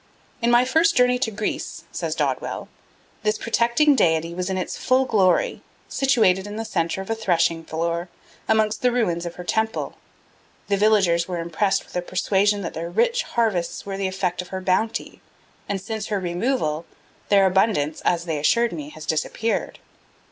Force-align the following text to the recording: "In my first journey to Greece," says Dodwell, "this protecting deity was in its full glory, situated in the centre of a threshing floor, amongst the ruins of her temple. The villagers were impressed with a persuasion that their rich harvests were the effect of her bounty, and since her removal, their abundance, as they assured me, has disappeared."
"In 0.41 0.49
my 0.49 0.65
first 0.65 0.95
journey 0.95 1.19
to 1.19 1.29
Greece," 1.29 1.83
says 1.91 2.15
Dodwell, 2.15 2.67
"this 3.21 3.37
protecting 3.37 3.93
deity 3.93 4.33
was 4.33 4.49
in 4.49 4.57
its 4.57 4.75
full 4.75 5.05
glory, 5.05 5.61
situated 5.89 6.47
in 6.47 6.55
the 6.55 6.65
centre 6.65 7.01
of 7.01 7.11
a 7.11 7.15
threshing 7.15 7.63
floor, 7.63 8.09
amongst 8.49 8.81
the 8.81 8.91
ruins 8.91 9.27
of 9.27 9.35
her 9.35 9.43
temple. 9.43 9.93
The 10.69 10.75
villagers 10.77 11.27
were 11.27 11.37
impressed 11.37 11.85
with 11.85 11.95
a 11.95 12.01
persuasion 12.01 12.61
that 12.63 12.73
their 12.73 12.89
rich 12.89 13.21
harvests 13.21 13.85
were 13.85 13.95
the 13.95 14.07
effect 14.07 14.41
of 14.41 14.47
her 14.47 14.59
bounty, 14.59 15.21
and 15.69 15.79
since 15.79 16.07
her 16.07 16.19
removal, 16.19 16.87
their 17.29 17.45
abundance, 17.45 18.01
as 18.03 18.25
they 18.25 18.39
assured 18.39 18.73
me, 18.73 18.89
has 18.89 19.05
disappeared." 19.05 19.77